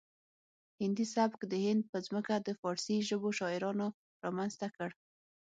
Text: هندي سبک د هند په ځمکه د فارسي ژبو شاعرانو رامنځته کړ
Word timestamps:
هندي 0.81 1.05
سبک 1.15 1.41
د 1.47 1.53
هند 1.65 1.81
په 1.91 1.97
ځمکه 2.07 2.33
د 2.39 2.49
فارسي 2.59 2.97
ژبو 3.09 3.29
شاعرانو 3.39 3.87
رامنځته 4.25 4.67
کړ 4.75 4.89